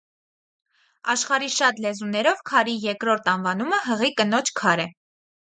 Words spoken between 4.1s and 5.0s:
կնոջ քար» է։